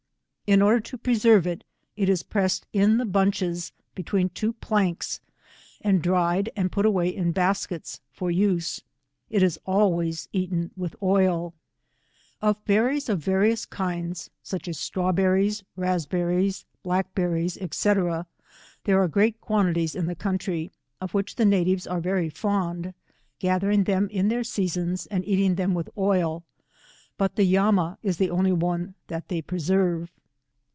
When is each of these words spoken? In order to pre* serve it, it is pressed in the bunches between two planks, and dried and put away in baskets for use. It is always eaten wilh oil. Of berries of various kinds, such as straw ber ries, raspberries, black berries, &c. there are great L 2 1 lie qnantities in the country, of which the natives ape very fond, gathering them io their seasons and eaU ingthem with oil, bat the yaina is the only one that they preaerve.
In 0.47 0.61
order 0.61 0.81
to 0.81 0.97
pre* 0.97 1.15
serve 1.15 1.47
it, 1.47 1.63
it 1.95 2.09
is 2.09 2.23
pressed 2.23 2.67
in 2.73 2.97
the 2.97 3.05
bunches 3.05 3.71
between 3.95 4.27
two 4.27 4.51
planks, 4.51 5.21
and 5.79 6.01
dried 6.03 6.49
and 6.57 6.69
put 6.73 6.85
away 6.85 7.07
in 7.07 7.31
baskets 7.31 8.01
for 8.11 8.29
use. 8.29 8.81
It 9.29 9.43
is 9.43 9.57
always 9.65 10.27
eaten 10.33 10.71
wilh 10.77 10.93
oil. 11.01 11.53
Of 12.41 12.65
berries 12.65 13.07
of 13.07 13.19
various 13.23 13.65
kinds, 13.65 14.29
such 14.43 14.67
as 14.67 14.77
straw 14.77 15.13
ber 15.13 15.35
ries, 15.35 15.63
raspberries, 15.77 16.65
black 16.83 17.15
berries, 17.15 17.53
&c. 17.71 17.93
there 18.83 19.01
are 19.01 19.07
great 19.07 19.35
L 19.41 19.47
2 19.47 19.53
1 19.53 19.65
lie 19.67 19.71
qnantities 19.71 19.95
in 19.95 20.05
the 20.07 20.15
country, 20.15 20.69
of 20.99 21.13
which 21.13 21.35
the 21.37 21.45
natives 21.45 21.87
ape 21.87 22.03
very 22.03 22.27
fond, 22.27 22.93
gathering 23.39 23.85
them 23.85 24.09
io 24.13 24.23
their 24.27 24.43
seasons 24.43 25.05
and 25.05 25.23
eaU 25.23 25.49
ingthem 25.55 25.71
with 25.73 25.89
oil, 25.97 26.43
bat 27.17 27.37
the 27.37 27.45
yaina 27.49 27.97
is 28.03 28.17
the 28.17 28.29
only 28.29 28.51
one 28.51 28.95
that 29.07 29.29
they 29.29 29.41
preaerve. 29.41 30.09